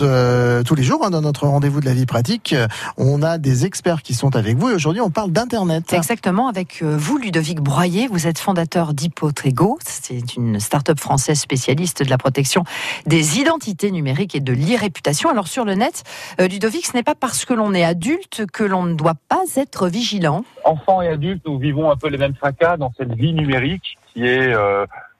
[0.00, 2.54] Euh, tous les jours hein, dans notre rendez-vous de la vie pratique.
[2.98, 5.92] On a des experts qui sont avec vous et aujourd'hui on parle d'Internet.
[5.92, 12.02] Exactement, avec euh, vous Ludovic Broyer, vous êtes fondateur d'Hypotrego, c'est une start-up française spécialiste
[12.02, 12.64] de la protection
[13.06, 15.30] des identités numériques et de l'e-réputation.
[15.30, 16.04] Alors sur le net,
[16.40, 19.44] euh, Ludovic, ce n'est pas parce que l'on est adulte que l'on ne doit pas
[19.56, 20.44] être vigilant.
[20.64, 24.26] Enfants et adultes, nous vivons un peu les mêmes fracas dans cette vie numérique qui
[24.26, 24.52] est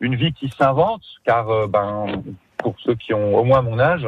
[0.00, 2.22] une vie qui s'invente, car ben,
[2.58, 4.06] pour ceux qui ont au moins mon âge,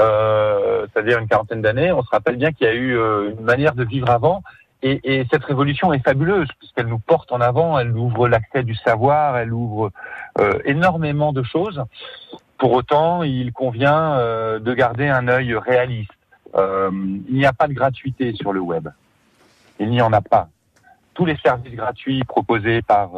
[0.00, 3.44] euh, c'est-à-dire une quarantaine d'années, on se rappelle bien qu'il y a eu euh, une
[3.44, 4.42] manière de vivre avant.
[4.82, 8.74] Et, et cette révolution est fabuleuse puisqu'elle nous porte en avant, elle ouvre l'accès du
[8.74, 9.90] savoir, elle ouvre
[10.38, 11.84] euh, énormément de choses.
[12.56, 14.16] Pour autant, il convient
[14.58, 16.12] de garder un œil réaliste.
[16.54, 18.88] il n'y a pas de gratuité sur le web.
[19.78, 20.48] Il n'y en a pas.
[21.14, 23.12] Tous les services gratuits proposés par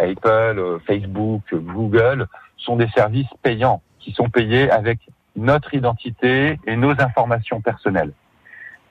[0.00, 4.98] Apple, Facebook, Google sont des services payants qui sont payés avec
[5.36, 8.12] notre identité et nos informations personnelles.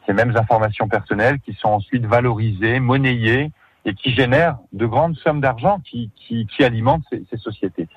[0.05, 3.51] Ces mêmes informations personnelles qui sont ensuite valorisées, monnayées
[3.85, 7.87] et qui génèrent de grandes sommes d'argent qui, qui, qui, alimentent ces, ces, sociétés.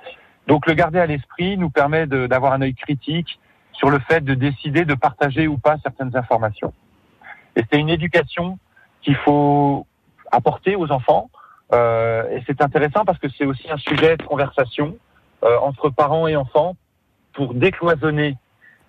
[0.46, 3.38] Donc le garder à l'esprit nous permet d'avoir un œil critique
[3.72, 6.72] sur le fait de décider de partager ou pas certaines informations.
[7.56, 8.58] Et c'est une éducation
[9.02, 9.86] qu'il faut
[10.30, 11.30] apporter aux enfants.
[11.72, 14.96] Euh, et c'est intéressant parce que c'est aussi un sujet de conversation
[15.44, 16.76] euh, entre parents et enfants
[17.34, 18.36] pour décloisonner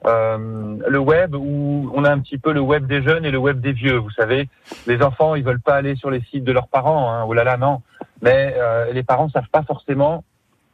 [0.06, 3.38] euh, le web où on a un petit peu le web des jeunes et le
[3.38, 3.98] web des vieux.
[3.98, 4.50] Vous savez,
[4.86, 7.12] les enfants ils veulent pas aller sur les sites de leurs parents.
[7.12, 7.82] Hein, oh là là non.
[8.22, 10.24] Mais euh, les parents savent pas forcément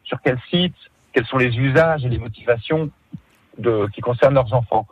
[0.03, 0.75] sur quel site,
[1.13, 2.89] quels sont les usages et les motivations
[3.57, 4.87] de, qui concernent leurs enfants.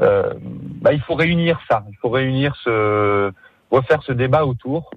[0.00, 0.34] Euh,
[0.80, 1.84] bah, il faut réunir ça.
[1.90, 3.32] Il faut réunir ce
[3.70, 4.90] refaire ce débat autour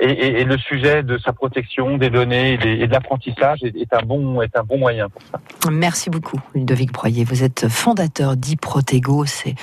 [0.00, 4.40] et, et, le sujet de sa protection des données et, de l'apprentissage est, un bon
[4.40, 5.40] est un bon moyen pour ça.
[5.70, 7.24] Merci beaucoup, Ludovic Broyer.
[7.24, 9.26] Vous êtes fondateur d'Iprotego.
[9.26, 9.54] C'est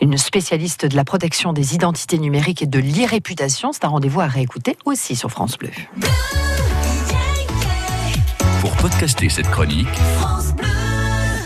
[0.00, 3.72] une spécialiste de la protection des identités numériques et de l'e-réputation.
[3.72, 5.70] C'est un rendez-vous à réécouter aussi sur France Bleu.
[8.60, 10.54] Pour podcaster cette chronique, France